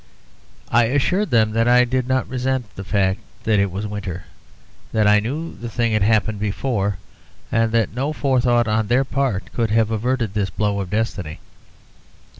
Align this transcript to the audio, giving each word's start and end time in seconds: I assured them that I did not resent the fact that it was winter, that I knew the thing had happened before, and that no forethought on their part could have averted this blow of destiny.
I 0.71 0.85
assured 0.85 1.29
them 1.29 1.51
that 1.51 1.67
I 1.67 1.85
did 1.85 2.07
not 2.07 2.27
resent 2.27 2.73
the 2.75 2.83
fact 2.83 3.19
that 3.43 3.59
it 3.59 3.69
was 3.69 3.85
winter, 3.85 4.23
that 4.91 5.05
I 5.05 5.19
knew 5.19 5.55
the 5.55 5.69
thing 5.69 5.91
had 5.91 6.01
happened 6.01 6.39
before, 6.39 6.97
and 7.51 7.71
that 7.73 7.93
no 7.93 8.11
forethought 8.11 8.67
on 8.67 8.87
their 8.87 9.05
part 9.05 9.53
could 9.53 9.69
have 9.69 9.91
averted 9.91 10.33
this 10.33 10.49
blow 10.49 10.79
of 10.79 10.89
destiny. 10.89 11.39